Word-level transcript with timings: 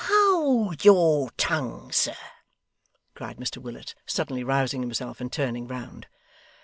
'Hold 0.05 0.83
your 0.83 1.29
tongue, 1.37 1.91
sir,' 1.91 2.15
cried 3.13 3.37
Mr 3.37 3.59
Willet, 3.59 3.93
suddenly 4.07 4.43
rousing 4.43 4.81
himself, 4.81 5.21
and 5.21 5.31
turning 5.31 5.67
round. 5.67 6.07